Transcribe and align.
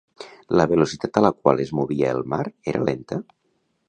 La 0.59 0.63
velocitat 0.69 1.19
a 1.19 1.21
la 1.25 1.29
qual 1.35 1.61
es 1.65 1.73
movia 1.81 2.09
el 2.17 2.25
mar 2.35 2.43
era 2.73 2.83
lenta? 2.89 3.21